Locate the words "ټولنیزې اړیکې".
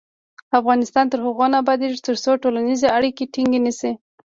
2.43-3.25